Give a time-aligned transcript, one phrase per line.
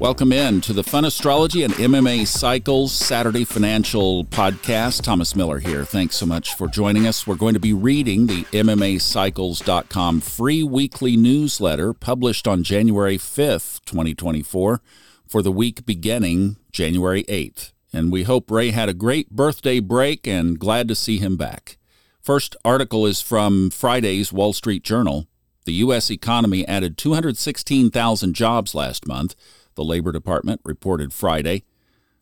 [0.00, 5.02] Welcome in to the Fun Astrology and MMA Cycles Saturday Financial Podcast.
[5.02, 5.84] Thomas Miller here.
[5.84, 7.26] Thanks so much for joining us.
[7.26, 14.80] We're going to be reading the MMAcycles.com free weekly newsletter published on January 5th, 2024,
[15.26, 17.72] for the week beginning January 8th.
[17.92, 21.76] And we hope Ray had a great birthday break and glad to see him back.
[22.20, 25.26] First article is from Friday's Wall Street Journal.
[25.64, 26.08] The U.S.
[26.08, 29.34] economy added 216,000 jobs last month
[29.78, 31.62] the Labor Department reported Friday.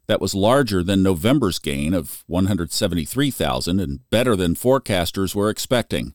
[0.08, 6.14] That was larger than November's gain of 173,000 and better than forecasters were expecting.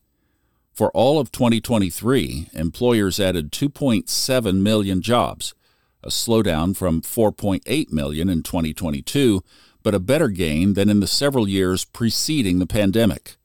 [0.72, 5.56] For all of 2023, employers added 2.7 million jobs,
[6.04, 9.44] a slowdown from 4.8 million in 2022,
[9.82, 13.36] but a better gain than in the several years preceding the pandemic.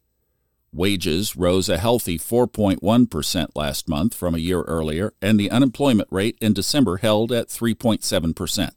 [0.72, 6.36] Wages rose a healthy 4.1% last month from a year earlier, and the unemployment rate
[6.40, 8.70] in December held at 3.7%.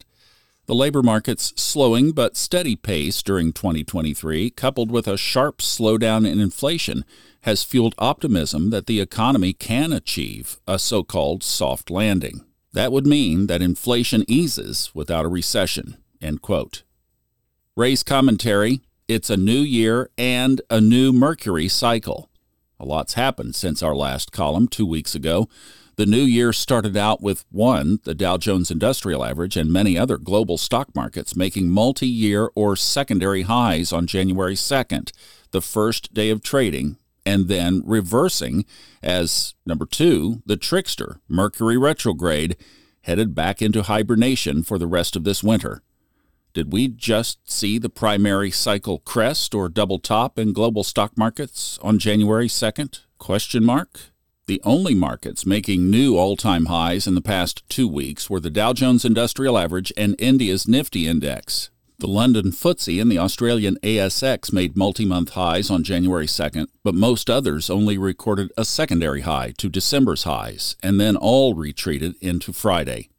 [0.66, 6.38] The labor market's slowing but steady pace during 2023, coupled with a sharp slowdown in
[6.38, 7.04] inflation,
[7.42, 12.44] has fueled optimism that the economy can achieve a so called soft landing.
[12.72, 15.96] That would mean that inflation eases without a recession.
[16.22, 16.84] End quote.
[17.76, 22.30] Ray's commentary it's a new year and a new Mercury cycle.
[22.78, 25.48] A lot's happened since our last column two weeks ago.
[25.96, 30.16] The new year started out with one, the Dow Jones Industrial Average, and many other
[30.16, 35.10] global stock markets making multi year or secondary highs on January 2nd,
[35.50, 38.64] the first day of trading, and then reversing
[39.02, 42.56] as number two, the trickster, Mercury retrograde,
[43.02, 45.82] headed back into hibernation for the rest of this winter.
[46.52, 51.78] Did we just see the primary cycle crest or double top in global stock markets
[51.80, 53.00] on January 2nd?
[53.18, 54.00] Question mark.
[54.46, 58.72] The only markets making new all-time highs in the past 2 weeks were the Dow
[58.72, 61.70] Jones Industrial Average and India's Nifty index.
[62.00, 67.30] The London FTSE and the Australian ASX made multi-month highs on January 2nd, but most
[67.30, 73.10] others only recorded a secondary high to December's highs and then all retreated into Friday.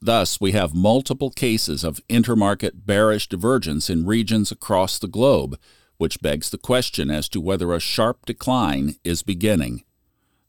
[0.00, 5.58] Thus, we have multiple cases of intermarket bearish divergence in regions across the globe,
[5.96, 9.82] which begs the question as to whether a sharp decline is beginning.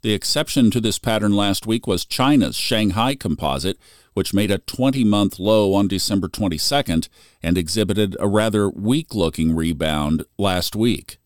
[0.02, 3.78] The exception to this pattern last week was China's Shanghai Composite,
[4.14, 7.10] which made a 20 month low on December 22nd
[7.42, 11.18] and exhibited a rather weak looking rebound last week.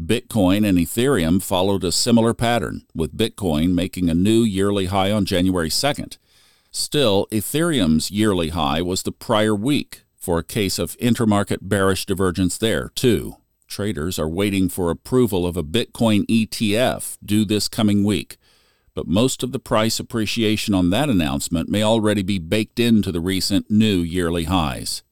[0.00, 5.26] Bitcoin and Ethereum followed a similar pattern, with Bitcoin making a new yearly high on
[5.26, 6.16] January 2nd
[6.74, 12.56] Still, Ethereum's yearly high was the prior week for a case of intermarket bearish divergence
[12.56, 13.36] there, too.
[13.68, 18.38] Traders are waiting for approval of a Bitcoin ETF due this coming week,
[18.94, 23.20] but most of the price appreciation on that announcement may already be baked into the
[23.20, 25.02] recent new yearly highs.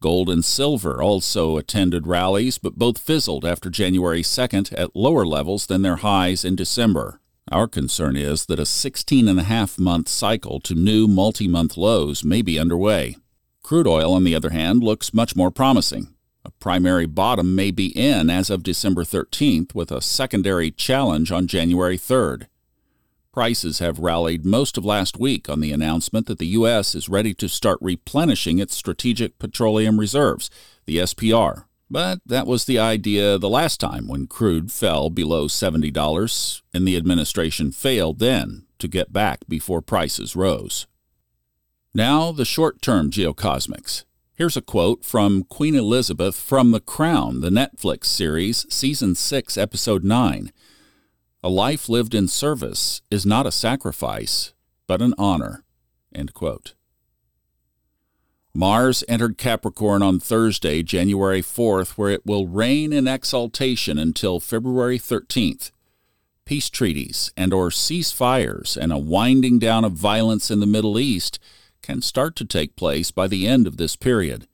[0.00, 5.66] Gold and silver also attended rallies, but both fizzled after January 2nd at lower levels
[5.66, 7.20] than their highs in December.
[7.52, 11.76] Our concern is that a 16 and a half month cycle to new multi month
[11.76, 13.16] lows may be underway.
[13.62, 16.14] Crude oil, on the other hand, looks much more promising.
[16.44, 21.46] A primary bottom may be in as of December 13th, with a secondary challenge on
[21.46, 22.46] January 3rd.
[23.32, 26.94] Prices have rallied most of last week on the announcement that the U.S.
[26.94, 30.50] is ready to start replenishing its Strategic Petroleum Reserves,
[30.86, 36.62] the SPR, but that was the idea the last time when crude fell below $70,
[36.74, 40.88] and the administration failed then to get back before prices rose.
[41.94, 44.02] Now, the short term geocosmics.
[44.34, 50.02] Here's a quote from Queen Elizabeth from The Crown, the Netflix series, Season 6, Episode
[50.02, 50.50] 9.
[51.44, 54.52] A life lived in service is not a sacrifice,
[54.88, 55.62] but an honor.
[56.12, 56.74] End quote.
[58.56, 64.96] Mars entered Capricorn on Thursday, January 4th, where it will reign in exaltation until February
[64.96, 65.72] 13th.
[66.44, 71.40] Peace treaties and or ceasefires and a winding down of violence in the Middle East
[71.82, 74.46] can start to take place by the end of this period.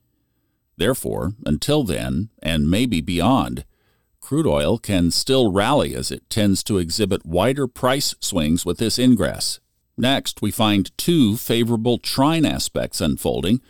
[0.78, 3.66] Therefore, until then, and maybe beyond,
[4.18, 8.98] crude oil can still rally as it tends to exhibit wider price swings with this
[8.98, 9.60] ingress.
[9.98, 13.60] Next, we find two favorable trine aspects unfolding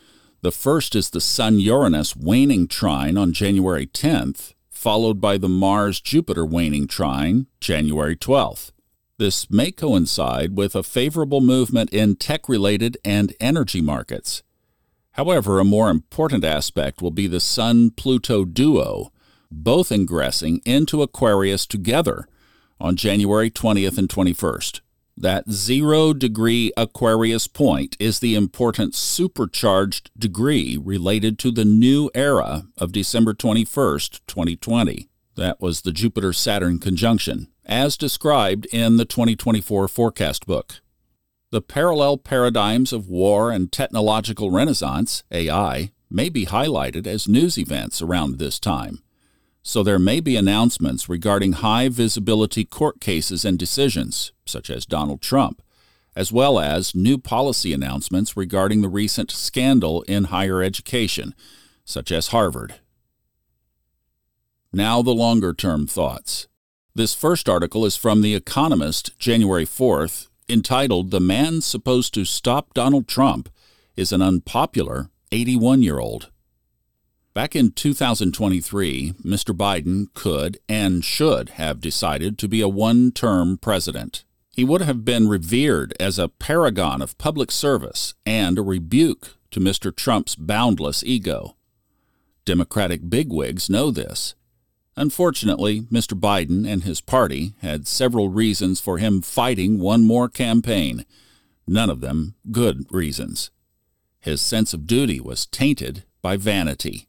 [0.42, 6.00] the first is the Sun Uranus waning trine on January 10th, followed by the Mars
[6.00, 8.72] Jupiter waning trine January 12th.
[9.18, 14.42] This may coincide with a favorable movement in tech related and energy markets.
[15.12, 19.12] However, a more important aspect will be the Sun Pluto duo,
[19.50, 22.26] both ingressing into Aquarius together
[22.80, 24.80] on January 20th and 21st.
[25.20, 32.62] That zero degree Aquarius point is the important supercharged degree related to the new era
[32.78, 35.10] of December 21st, 2020.
[35.36, 40.80] That was the Jupiter Saturn conjunction, as described in the 2024 forecast book.
[41.50, 48.00] The parallel paradigms of war and technological renaissance, AI, may be highlighted as news events
[48.00, 49.02] around this time
[49.62, 55.20] so there may be announcements regarding high visibility court cases and decisions, such as Donald
[55.20, 55.62] Trump,
[56.16, 61.34] as well as new policy announcements regarding the recent scandal in higher education,
[61.84, 62.74] such as Harvard.
[64.72, 66.46] Now, the longer term thoughts.
[66.94, 72.74] This first article is from The Economist, January 4th, entitled The Man Supposed to Stop
[72.74, 73.48] Donald Trump
[73.96, 76.30] is an Unpopular 81 Year Old.
[77.32, 79.56] Back in 2023, Mr.
[79.56, 84.24] Biden could and should have decided to be a one term president.
[84.52, 89.60] He would have been revered as a paragon of public service and a rebuke to
[89.60, 89.94] Mr.
[89.94, 91.56] Trump's boundless ego.
[92.44, 94.34] Democratic bigwigs know this.
[94.96, 96.18] Unfortunately, Mr.
[96.18, 101.06] Biden and his party had several reasons for him fighting one more campaign,
[101.64, 103.52] none of them good reasons.
[104.18, 107.06] His sense of duty was tainted by vanity.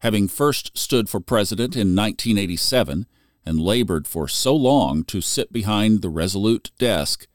[0.00, 3.06] Having first stood for president in 1987
[3.44, 7.26] and labored for so long to sit behind the resolute desk,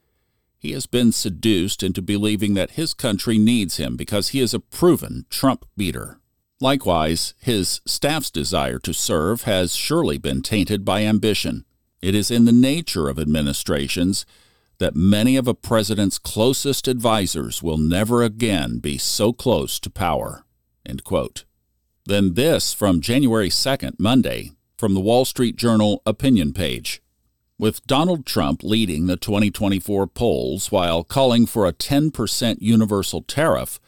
[0.57, 4.59] he has been seduced into believing that his country needs him because he is a
[4.59, 6.19] proven Trump beater.
[6.59, 11.65] Likewise, his staff's desire to serve has surely been tainted by ambition.
[12.01, 14.25] It is in the nature of administrations
[14.79, 20.45] that many of a president's closest advisers will never again be so close to power.
[22.06, 27.02] Then this from January 2nd, Monday, from the Wall Street Journal opinion page.
[27.57, 33.80] With Donald Trump leading the 2024 polls while calling for a 10% universal tariff,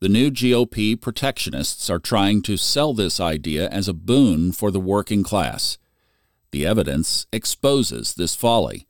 [0.00, 4.80] the new GOP protectionists are trying to sell this idea as a boon for the
[4.80, 5.76] working class.
[6.52, 8.86] The evidence exposes this folly.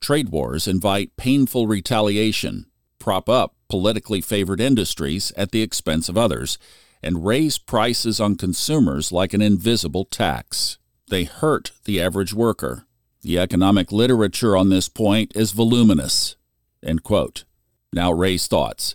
[0.00, 2.66] Trade wars invite painful retaliation,
[2.98, 6.56] prop up politically favored industries at the expense of others,
[7.02, 10.78] and raise prices on consumers like an invisible tax.
[11.08, 12.86] They hurt the average worker.
[13.22, 16.36] The economic literature on this point is voluminous.
[17.92, 18.94] Now, Ray's thoughts.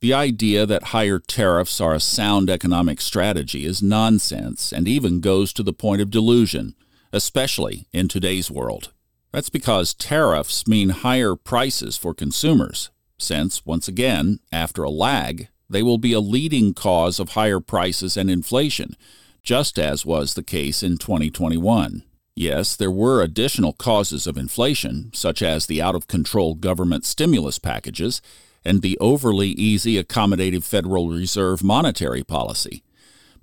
[0.00, 5.52] The idea that higher tariffs are a sound economic strategy is nonsense and even goes
[5.54, 6.76] to the point of delusion,
[7.12, 8.92] especially in today's world.
[9.32, 15.82] That's because tariffs mean higher prices for consumers, since, once again, after a lag, they
[15.82, 18.96] will be a leading cause of higher prices and inflation,
[19.42, 22.02] just as was the case in 2021.
[22.34, 27.58] Yes, there were additional causes of inflation, such as the out of control government stimulus
[27.58, 28.22] packages
[28.64, 32.82] and the overly easy accommodative Federal Reserve monetary policy.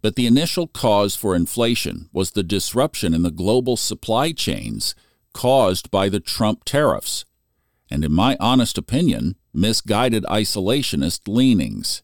[0.01, 4.95] But the initial cause for inflation was the disruption in the global supply chains
[5.33, 7.25] caused by the Trump tariffs,
[7.89, 12.01] and in my honest opinion, misguided isolationist leanings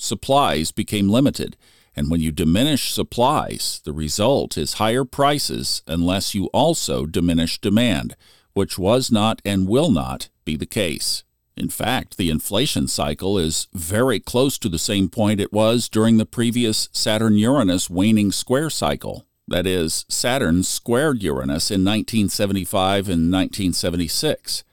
[0.00, 1.56] supplies became limited.
[1.94, 8.16] And when you diminish supplies, the result is higher prices unless you also diminish demand,
[8.52, 11.24] which was not and will not be the case.
[11.56, 16.16] In fact, the inflation cycle is very close to the same point it was during
[16.16, 19.26] the previous Saturn Uranus waning square cycle.
[19.46, 24.64] That is, Saturn squared Uranus in 1975 and 1976.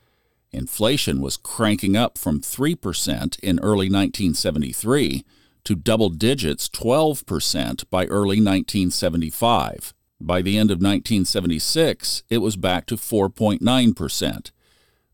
[0.51, 5.25] Inflation was cranking up from 3% in early 1973
[5.65, 9.93] to double digits 12% by early 1975.
[10.19, 14.51] By the end of 1976, it was back to 4.9%.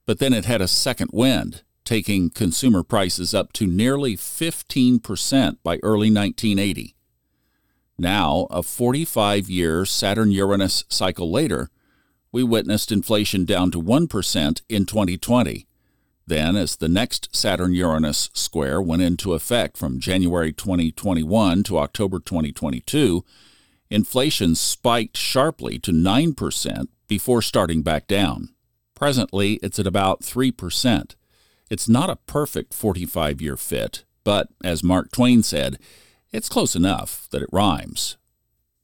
[0.05, 5.77] But then it had a second wind, taking consumer prices up to nearly 15% by
[5.81, 6.95] early 1980.
[7.97, 11.69] Now, a 45 year Saturn Uranus cycle later,
[12.33, 15.67] we witnessed inflation down to 1% in 2020.
[16.25, 22.19] Then, as the next Saturn Uranus square went into effect from January 2021 to October
[22.19, 23.23] 2022,
[23.89, 28.49] inflation spiked sharply to 9% before starting back down.
[28.95, 31.15] Presently, it's at about 3%.
[31.69, 35.77] It's not a perfect 45 year fit, but as Mark Twain said,
[36.31, 38.17] it's close enough that it rhymes.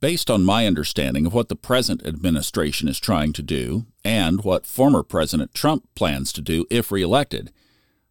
[0.02, 4.66] Based on my understanding of what the present administration is trying to do and what
[4.66, 7.52] former President Trump plans to do if reelected,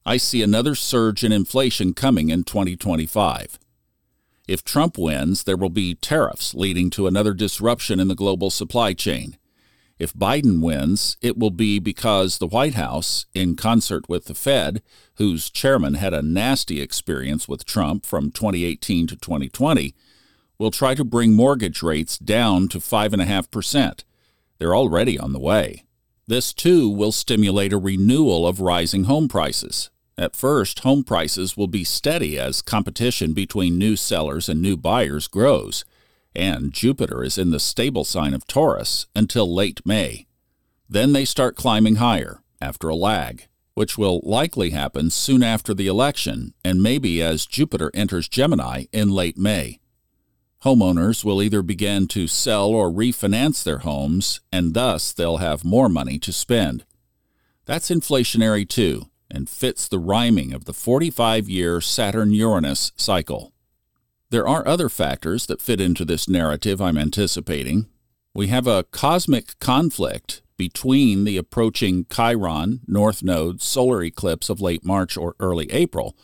[0.04, 3.59] I see another surge in inflation coming in 2025.
[4.47, 8.92] If Trump wins, there will be tariffs leading to another disruption in the global supply
[8.92, 9.38] chain.
[9.99, 14.83] If Biden wins, it will be because the White House, in concert with the Fed,
[15.14, 19.95] whose chairman had a nasty experience with Trump from 2018 to 2020,
[20.58, 24.04] will try to bring mortgage rates down to 5.5%.
[24.58, 25.84] They're already on the way.
[26.26, 29.90] This too will stimulate a renewal of rising home prices.
[30.16, 35.28] At first, home prices will be steady as competition between new sellers and new buyers
[35.28, 35.84] grows
[36.38, 40.26] and Jupiter is in the stable sign of Taurus until late May.
[40.88, 45.88] Then they start climbing higher after a lag, which will likely happen soon after the
[45.88, 49.80] election and maybe as Jupiter enters Gemini in late May.
[50.64, 55.88] Homeowners will either begin to sell or refinance their homes, and thus they'll have more
[55.88, 56.84] money to spend.
[57.64, 63.52] That's inflationary too, and fits the rhyming of the 45 year Saturn Uranus cycle.
[64.30, 67.86] There are other factors that fit into this narrative I'm anticipating.
[68.34, 74.84] We have a cosmic conflict between the approaching Chiron North Node solar eclipse of late
[74.84, 76.16] March or early April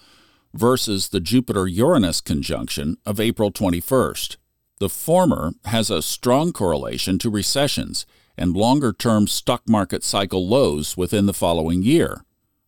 [0.54, 4.36] versus the Jupiter Uranus conjunction of April 21st.
[4.78, 8.06] The former has a strong correlation to recessions
[8.38, 12.24] and longer term stock market cycle lows within the following year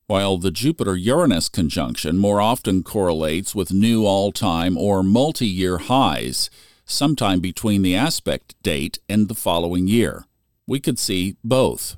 [0.07, 5.78] while the Jupiter Uranus conjunction more often correlates with new all time or multi year
[5.78, 6.49] highs
[6.85, 10.25] sometime between the aspect date and the following year.
[10.66, 11.97] We could see both.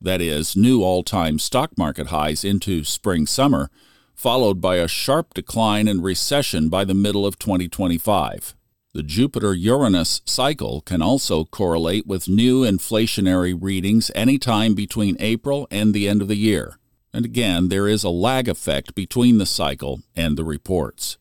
[0.00, 3.70] That is, new all time stock market highs into spring summer,
[4.14, 8.54] followed by a sharp decline and recession by the middle of 2025.
[8.94, 15.92] The Jupiter Uranus cycle can also correlate with new inflationary readings anytime between April and
[15.92, 16.78] the end of the year.
[17.12, 21.18] And again, there is a lag effect between the cycle and the reports.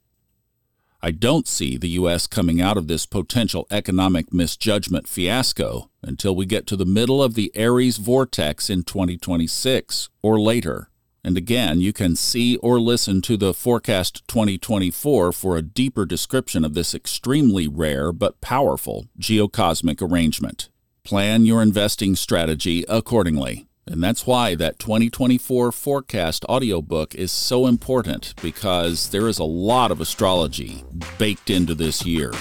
[1.01, 2.27] I don't see the U.S.
[2.27, 7.33] coming out of this potential economic misjudgment fiasco until we get to the middle of
[7.33, 10.89] the Aries vortex in 2026 or later.
[11.23, 16.65] And again, you can see or listen to the Forecast 2024 for a deeper description
[16.65, 20.69] of this extremely rare but powerful geocosmic arrangement.
[21.05, 23.65] Plan your investing strategy accordingly.
[23.85, 29.91] And that's why that 2024 forecast audiobook is so important because there is a lot
[29.91, 30.83] of astrology
[31.17, 32.31] baked into this year.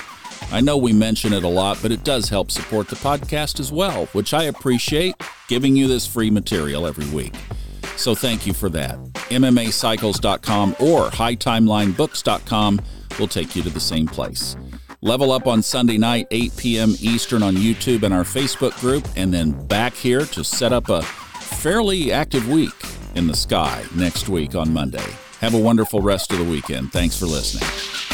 [0.53, 3.73] I know we mention it a lot, but it does help support the podcast as
[3.73, 5.17] well, which I appreciate
[5.49, 7.35] giving you this free material every week.
[7.97, 8.99] So thank you for that.
[9.31, 12.81] MMAcycles.com or hightimelinebooks.com
[13.19, 14.57] will take you to the same place.
[15.01, 16.95] Level up on Sunday night, 8 p.m.
[17.01, 21.03] Eastern on YouTube and our Facebook group, and then back here to set up a
[21.03, 22.73] fairly active week
[23.15, 25.05] in the sky next week on Monday.
[25.41, 26.93] Have a wonderful rest of the weekend.
[26.93, 28.12] Thanks for listening.